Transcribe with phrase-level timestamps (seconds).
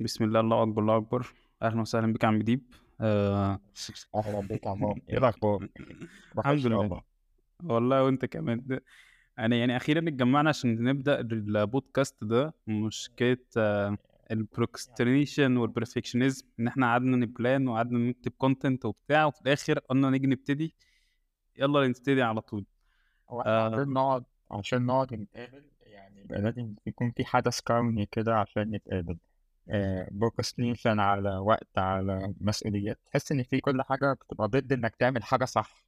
[0.00, 1.32] بسم الله الله أكبر الله أكبر.
[1.62, 2.62] أهلا وسهلا بك يا عم ديب.
[3.00, 3.60] آه
[4.14, 5.68] أهلا بك يا عمار إيه الأخبار؟
[6.38, 7.02] الحمد لله.
[7.64, 8.04] والله.
[8.04, 8.80] وأنت كمان.
[9.38, 12.54] أنا يعني أخيرا اتجمعنا عشان نبدأ البودكاست ده.
[12.66, 13.98] مشكلة آه
[14.30, 19.78] ال procrastination وال perfectionism إن إحنا قعدنا ن plan وقعدنا نكتب content وبتاع وفي الآخر
[19.78, 20.74] قلنا نيجي نبتدي.
[21.56, 22.64] يلا نبتدي على طول.
[23.30, 23.70] هو إحنا آه.
[23.74, 29.18] عشان نقعد عشان نقعد نتقابل يعني لازم يكون في حدث كوني كده عشان نتقابل.
[29.68, 32.98] آه procrastination على وقت على مسؤوليات.
[33.06, 35.84] تحس إن في كل حاجة بتبقى ضد إنك تعمل حاجة صح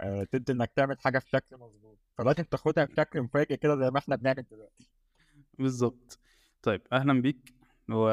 [0.00, 4.16] آه ضد إنك تعمل حاجة بشكل مظبوط فلازم تاخدها بشكل مفاجئ كده زي ما إحنا
[4.16, 4.88] بنعمل دلوقتي.
[5.58, 6.18] بالظبط
[6.62, 7.54] طيب أهلا بيك.
[7.90, 8.08] و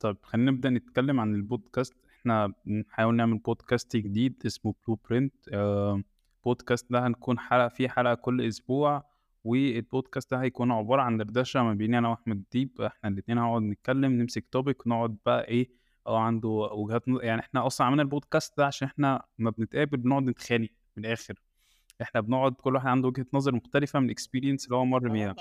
[0.00, 1.94] طيب خلينا نبدأ نتكلم عن البودكاست.
[2.20, 6.02] إحنا بنحاول نعمل بودكاست جديد اسمه Blueprint آه
[6.44, 9.09] بودكاست ده هنكون حلقة فيه حلقة كل أسبوع
[9.44, 12.80] والبودكاست ده هيكون عبارة عن دردشة ما بيني أنا وأحمد ديب.
[12.80, 15.70] إحنا الاتنين هنقعد نتكلم نمسك topic ونقعد بقى إيه
[16.06, 20.22] آه عنده وجهات نظر يعني إحنا أصلا عملنا البودكاست ده عشان إحنا ما بنتقابل بنقعد
[20.22, 21.34] نتخانق من الآخر.
[22.02, 25.34] إحنا بنقعد كل واحد عنده وجهة نظر مختلفة من ال experience اللي هو مر بيها.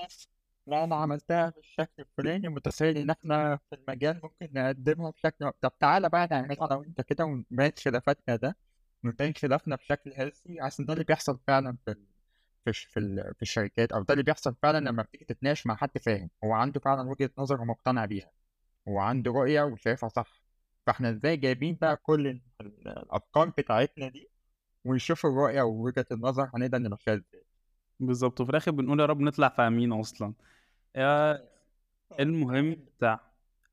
[0.67, 6.09] لا أنا عملتها بالشكل الفلاني متخيل إن إحنا في المجال ممكن نقدمها بشكل طب تعالى
[6.09, 8.57] بقى نعملها أنا وأنت كده ونبين خلافاتنا ده
[9.03, 11.95] ونبين خلافنا بشكل هيلثي عشان ده اللي بيحصل فعلا في.
[12.65, 12.99] في في.
[13.35, 16.79] في الشركات أو ده اللي بيحصل فعلا لما بتيجي تتناقش مع حد فاهم هو عنده
[16.79, 18.31] فعلا وجهة نظر ومقتنع بيها
[18.88, 20.41] هو عنده رؤية وشايفها صح
[20.85, 22.41] فإحنا إزاي جايبين بقى كل ال...
[22.61, 24.30] ال- الافكار بتاعتنا دي
[24.85, 27.43] ونشوف الرؤية ووجهة النظر هنقدر نمشيها إزاي
[27.99, 30.33] بالظبط وفي الآخر بنقول يا رب نطلع فاهمين أصلا
[30.95, 31.43] يا
[32.19, 33.19] المهم بتاع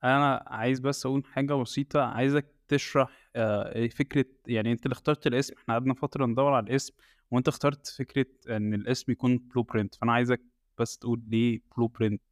[0.05, 5.55] أنا عايز بس أقول حاجة بسيطة عايزك تشرح آه، فكرة يعني أنت اللي اخترت الاسم
[5.59, 6.95] إحنا قعدنا فترة ندور على الاسم
[7.31, 10.41] وأنت اخترت فكرة إن الاسم يكون Blueprint فأنا عايزك
[10.79, 12.23] بس تقول ليه Blueprint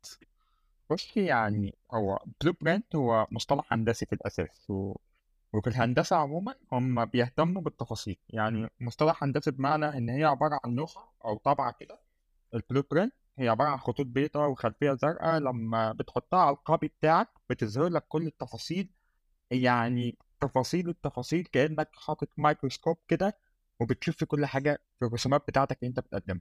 [0.90, 4.96] بص يعني هو بلو print هو مصطلح هندسي في الأساس و...
[5.52, 8.16] وفي الهندسة عموما هم بيهتموا بالتفاصيل.
[8.28, 11.98] يعني مصطلح هندسي بمعنى إن هي عبارة عن لوحة أو طبعة كده.
[12.54, 17.28] ال Blueprint هي عبارة عن خطوط بيضاء وخلفية زرقاء لما بتحطها على ال copy بتاعك
[17.50, 18.90] بتظهر لك كل التفاصيل.
[19.50, 23.38] يعني تفاصيل التفاصيل كأنك حاطط مايكروسكوب كده
[23.80, 26.40] وبتشوف في كل حاجة في الرسومات بتاعتك اللي أنت بتقدمها.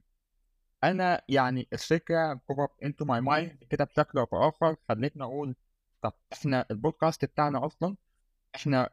[0.84, 5.54] أنا يعني الفكرة popped into my mind كده بشكل أو بآخر خلتني أقول
[6.02, 7.96] طب إحنا البودكاست بتاعنا أصلا
[8.54, 8.90] إحنا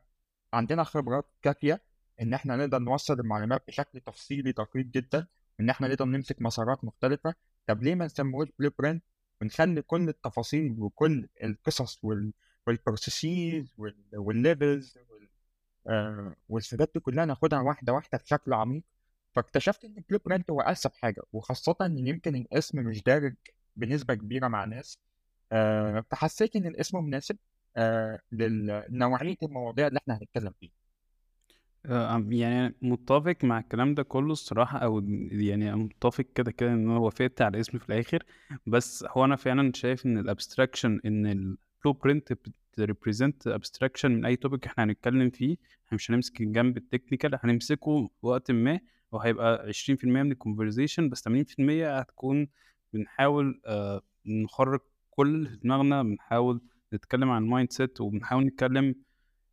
[0.53, 1.81] عندنا خبرات كافية
[2.21, 5.27] إن إحنا نقدر نوصل المعلومات بشكل تفصيلي دقيق جدا
[5.59, 7.35] إن إحنا نقدر نمسك مسارات مختلفة.
[7.67, 9.03] طب ليه ما نسموهوش Blueprint
[9.41, 12.33] ونخلي كل التفاصيل وكل القصص وال
[12.67, 13.73] وال processes
[14.13, 14.97] وال levels
[15.87, 18.83] آه، والحاجات دي كلها ناخدها واحدة واحدة بشكل عميق.
[19.35, 23.35] فاكتشفت إن Blueprint هو انسب حاجة وخاصة إن يمكن الاسم مش دارج
[23.75, 24.97] بنسبة كبيرة مع ناس.
[25.51, 27.37] آه، فحسيت إن الاسم مناسب
[27.77, 30.71] آه، لنوعية المواضيع اللي إحنا هنتكلم فيها.
[31.85, 34.99] آه، يعني متفق مع الكلام ده كله الصراحة أو
[35.31, 38.23] يعني أنا متفق كده كده إن هو وافقت على اسمي في الآخر.
[38.67, 42.33] بس هو أنا فعلا شايف إن ال abstraction إن ال Blueprint
[42.73, 47.39] بت represent abstraction من أي topic إحنا هنتكلم فيه إحنا مش هنمسك الجنب ال technical
[47.43, 48.79] هنمسكه في وقت ما
[49.11, 52.47] وهيبقى عشرين في المية من ال conversation بس تمانين في المية هتكون
[52.93, 56.61] بنحاول آه نخرج كل دماغنا بنحاول
[56.93, 58.95] نتكلم عن ال mindset وبنحاول نتكلم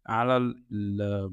[0.06, 0.36] على
[0.72, 1.32] ال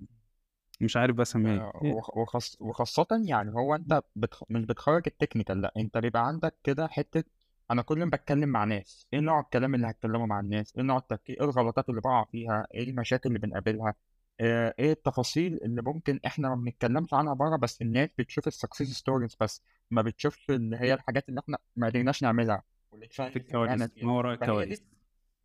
[0.81, 4.43] مش عارف بسميها آه، إيه وخاص وخاصة يعني هو أنت بتخ...
[4.49, 7.23] مش بتخرج ال technical لأ أنت بيبقى عندك كده حتة
[7.71, 10.97] أنا كل يوم بتكلم مع ناس إيه نوع الكلام اللي هتكلمه مع الناس؟ إيه نوع
[10.97, 13.93] التفكير إيه الغلطات اللي بقع فيها؟ إيه المشاكل اللي بنقابلها؟
[14.41, 19.37] إيه التفاصيل اللي ممكن إحنا ما بنتكلمش عنها بره بس الناس بتشوف ال success stories
[19.41, 19.61] بس
[19.91, 22.63] ما بتشوفش اللي هي الحاجات اللي إحنا ما قدرناش نعملها.
[22.91, 24.83] واللي في الكواليس ما وراء الكواليس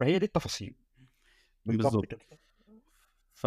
[0.00, 0.74] فهي دي التفاصيل.
[1.66, 2.18] بالظبط
[3.32, 3.46] ف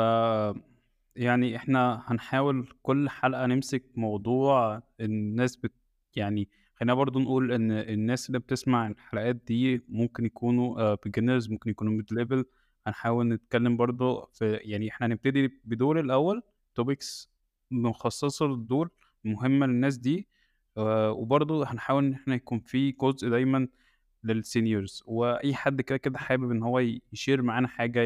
[1.16, 5.74] يعني إحنا هنحاول كل حلقة نمسك موضوع الناس بت
[6.16, 12.02] يعني خلينا برضو نقول إن الناس اللي بتسمع الحلقات دي ممكن يكونوا beginners ممكن يكونوا
[12.02, 12.44] mid level.
[12.88, 16.44] هنحاول نتكلم برضو في يعني إحنا هنبتدي بدول الأول
[16.82, 17.28] topics
[17.72, 18.90] مخصصة للدول
[19.24, 20.28] مهمة للناس دي
[20.78, 23.68] آه، وبرضو هنحاول إن إحنا يكون في جزء دايما
[24.24, 26.80] للسينيورز وأي حد كده كده حابب إن هو
[27.14, 28.02] يشير معانا حاجة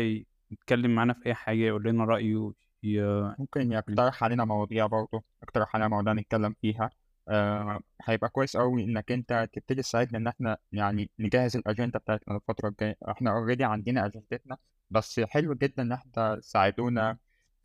[0.51, 2.51] يتكلم معانا في أي حاجة يقول لنا رأيه
[2.83, 3.01] ي...
[3.39, 6.89] ممكن يقترح علينا مواضيع برضه يقترح علينا مواضيع نتكلم فيها.
[7.29, 12.69] آه هيبقى كويس قوي إنك أنت تبتدي تساعدنا إن إحنا يعني نجهز الأجندة بتاعتنا الفترة
[12.69, 12.97] الجاية.
[13.09, 14.57] إحنا already عندنا اجندتنا
[14.89, 17.17] بس حلو جدا إن إحنا تساعدونا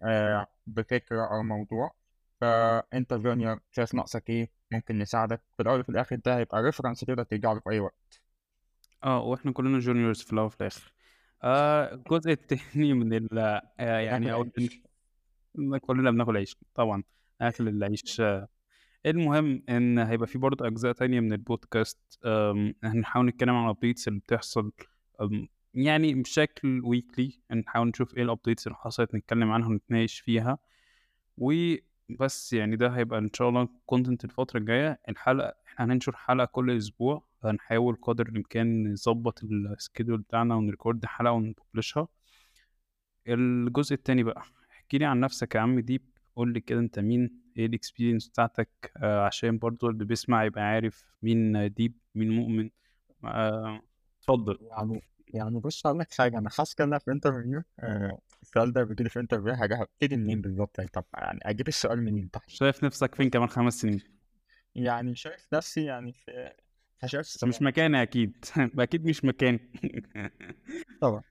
[0.03, 1.95] آه بفكرة أو موضوع.
[2.41, 5.41] فانت junior شايف ناقصك إيه؟ ممكن نساعدك.
[5.57, 8.21] في الأول وفي الآخر ده هيبقى reference تقدر ترجع له في أي وقت.
[9.05, 10.93] آه وإحنا كلنا juniors في الأول وفي الآخر.
[11.45, 14.27] آآ الجزء التاني من ال آآ يعني.
[15.81, 17.03] كلنا بناكل عيش طبعًا،
[17.41, 18.23] أكل العيش
[19.07, 21.99] المهم إن هيبقى في برضه أجزاء تانية من البودكاست
[22.85, 24.73] هنحاول نتكلم عن الupdates اللي بتحصل
[25.75, 30.59] يعني بشكل weekly نحاول نشوف إيه الupdates اللي حصلت نتكلم عنها ونتناقش فيها،
[31.39, 36.77] وبس يعني ده هيبقى إن شاء الله content الفترة الجاية، الحلقة إحنا هننشر حلقة كل
[36.77, 42.07] أسبوع، هنحاول قدر الإمكان نضبط الschedule بتاعنا ونrecord حلقة ونpublishها.
[43.29, 46.03] الجزء التاني بقى، احكِ لي عن نفسك يا عم ديب،
[46.37, 50.63] قُل لي كده أنت مين، إيه ال experience بتاعتك آآ، عشان برضه اللي بيسمع يبقى
[50.63, 52.71] عارف مين ديب، مين مؤمن،
[53.25, 53.81] آآ،
[54.21, 54.59] اتفضل.
[54.71, 55.03] يعني
[55.35, 59.11] يعني بُص هاقول لك حاجة، أنا حاسس كده في interview آآ، السؤال ده بييجي لي
[59.11, 63.15] في interview حاجة هابتدي منين بالضبط يعني طب يعني أجيب السؤال منين طيب؟ شايف نفسك
[63.15, 64.01] فين كمان 5 سنين؟
[64.75, 66.53] يعني شايف نفسي يعني في
[67.05, 67.55] مش السلام.
[67.61, 68.45] مكاني أكيد،
[68.79, 69.61] أكيد مش مكاني.
[71.01, 71.23] طبعًا.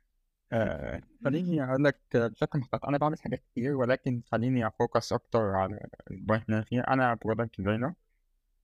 [0.53, 5.79] آآ، خلّيني أقول لك بشكل مختصر، أنا باعمل حاجات كتير ولكن خلّيني أfocus أكتر على
[6.11, 7.91] الpoint اللي أنا فيه، أنا product designer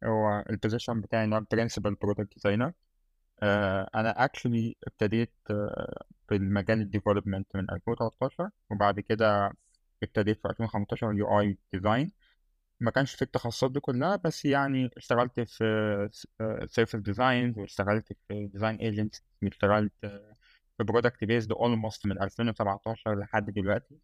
[0.06, 2.72] هو الposition بتاعي هو principal product designer.
[3.44, 5.34] آآ، أنا actually ابتديت
[6.28, 9.54] في المجال الdevelopment من 2013 وبعد كده
[10.04, 12.10] ابتديت في 2015 UI design.
[12.80, 18.14] ما كانش في التخصصات دي كلها بس يعني اشتغلت في س آآ surface design واشتغلت
[18.28, 19.94] في design agents واشتغلت
[20.78, 24.00] في product based almost من 2017 لحد دلوقتي.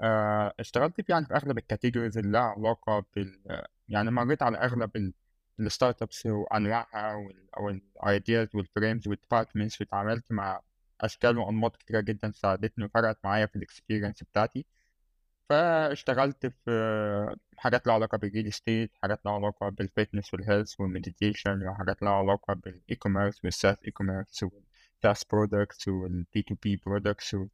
[0.00, 4.96] آآ، اشتغلت في يعني في أغلب الcategories اللي لها علاقة بال يعني مريت على أغلب
[4.96, 5.14] ال
[5.60, 7.14] الstartups وأنواعها
[7.56, 10.60] وال أو الideas والframes والdepartments واتعاملت مع
[11.00, 14.66] أشكال وأنماط كتيرة جدًا ساعدتني وفرقت معايا في الexperience بتاعتي.
[15.48, 22.12] فاشتغلت في حاجات لها علاقة بالreal estate، حاجات لها علاقة بالfitness والhealth والmeditation وحاجات لها
[22.12, 24.67] علاقة بالe-commerce والSaaS
[25.04, 27.46] e-commerce والSaaS products والP2P products و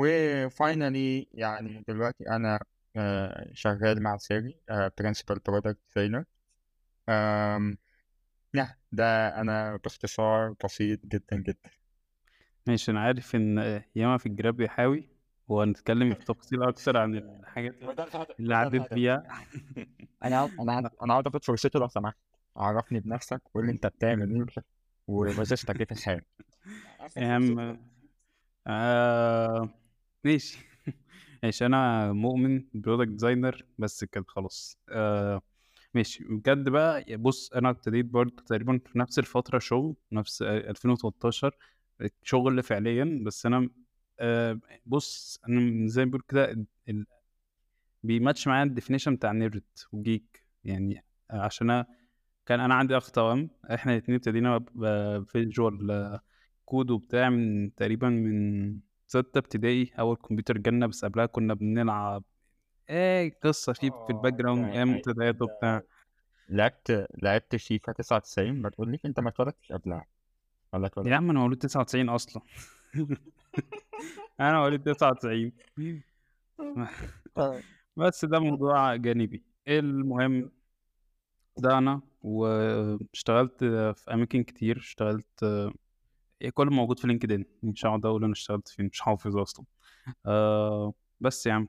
[0.00, 2.58] وfinally يعني دلوقتي أنا
[2.96, 4.16] آآ، شغال مع
[5.50, 6.24] product designer.
[7.08, 7.76] آمم،
[8.56, 11.70] yeah ده أنا باختصار بسيط جدًا، جدًا.
[12.66, 15.08] ماشي، أنا عارف إن ياما في الجراب يا حاوي،
[15.48, 17.74] وهنتكلم بتفاصيل أكتر عن الحاجات
[18.40, 19.22] اللي عديت بيها.
[20.24, 22.16] أنا عاوز أنا عاوز أنا عاوز آخد فرصتي لو سمحت،
[22.56, 24.46] عرّفني بنفسك وقُل لي أنت بتعمل إيه
[25.08, 26.22] ووظيفتك إيه في الحياة؟
[27.16, 27.78] يا عم
[28.66, 29.68] آآ،
[30.24, 30.58] ماشي،
[31.42, 34.78] ماشي أنا مؤمن product designer بس كده خلاص.
[34.88, 35.40] آآ،
[35.94, 36.24] ماشي.
[36.24, 41.56] بجد بقى بُص أنا ابتديت برضه تقريبًا في نفس الفترة شغل، نفس 2013
[42.22, 43.70] شغل فعليًا، بس أنا
[44.20, 47.06] آآ، بُص أنا زي ما بيقولوا كده ال ال
[48.06, 49.60] بيmatch معايا الdefinition بتاع nerd
[49.96, 51.86] وgeek يعني عشان أنا
[52.46, 55.82] كان أنا عندي أخ توأم، إحنا الاتنين ابتدينا بvisual
[56.72, 62.24] code وبتاع من تقريبًا من سَتّة ابتدائي، أول كمبيوتر جالنا بس قبلها كنا بنلعب
[62.88, 65.78] آآ، قصة في في آه، الbackground ده أيام أيوه منتديات وبتاع.
[65.78, 65.86] ده
[66.48, 70.06] لعبت لعبت FIFA 99 ما تقوليش أنت ما اتولدتش قبلها
[70.72, 72.42] والّا اتولدت؟ يا عم أنا مولود 99 أصلًا.
[74.40, 75.52] أنا مواليد 99
[77.38, 77.62] آه.
[77.96, 79.42] بس ده موضوع جانبي.
[79.68, 80.50] المهم
[81.58, 83.64] ده أنا واشتغلت
[83.96, 85.44] في أماكن كتير، اشتغلت
[86.50, 89.66] كل اللي موجود في LinkedIn مش هاقعد أقول أنا اشتغلت فين مش حافظ أصلًا.
[90.26, 91.68] آآ، بس يا عم.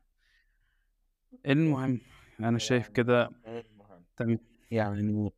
[1.46, 2.00] المهم
[2.40, 3.30] أنا شايف يعني كده
[4.18, 4.40] تمام.
[4.72, 5.32] يعني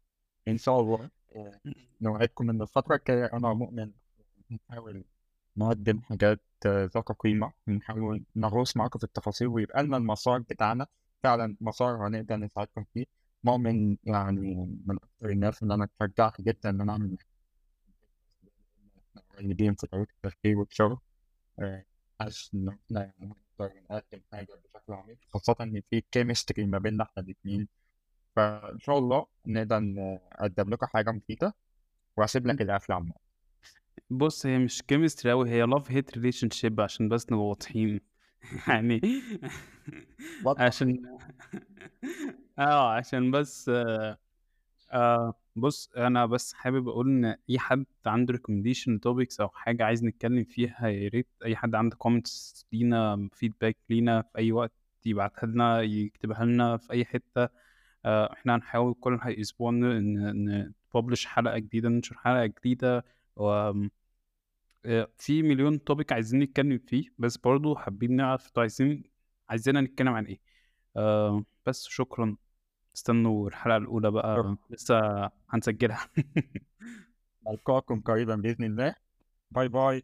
[0.48, 1.60] إن شاء الله آآ،
[2.02, 3.92] نوعدكم إن الفترة الجاية أنا مؤمن
[4.52, 5.04] نحاول
[5.58, 10.88] نقدم حاجات ذات قيمة، ونحاول نغوص معاكم في التفاصيل ويبقى لنا المسار بتاعنا
[11.24, 13.06] فعلًا مسار هنقدر نساعدكم فيه.
[13.44, 14.56] مؤمن يعني
[14.86, 17.18] من أكتر الناس اللي أنا اتشجعت جدًا إن أنا أعمل
[19.36, 20.98] قريبين في طريقة التفكير والشغل
[21.60, 21.86] آآ،
[22.22, 27.04] حاسس إن إحنا يعني نقدر نقدم حاجة بشكل عميق، خاصةً إن في chemistry ما بيننا
[27.04, 27.68] إحنا الاتنين،
[28.36, 31.56] فإن شاء الله نقدر نقدم لكم حاجة مفيدة،
[32.18, 33.22] وهاسيب لك القفل النقط.
[34.10, 38.02] بُص هي مش chemistry أوي هي love hate relationship عشان بس نبقى واضحين
[38.68, 39.02] يعني.
[40.66, 41.18] عشان
[42.60, 43.70] آه، عشان بس
[44.92, 50.04] آآ، بُص أنا بس حابب أقول إن أي حد عنده recommendation topics أو حاجة عايز
[50.04, 54.72] نتكلم فيها يا ريت أي حد عنده comments لينا feedback لينا في أي وقت
[55.06, 57.50] يبعتها لنا، يكتبها لنا في أي حتة،
[58.06, 59.80] آآ، إحنا هنحاول كل أسبوع ن
[60.48, 63.92] ن نpublish حلقة جديدة، ننشر حلقة جديدة، وآمم،
[64.86, 69.04] آآ، في مليون topic عايزين نتكلم فيه، بس برضه حابين نعرف عايزين
[69.50, 70.40] عايزيننا نتكلم عن إيه.
[70.98, 72.38] آآ، بس شكرًا،
[72.96, 74.58] استنوا الحلقة الأولى بقى أوه.
[74.70, 76.10] لسه هنسجلها.
[77.48, 78.96] نلقاكم قريبا بإذن الله.
[79.52, 80.04] باي باي.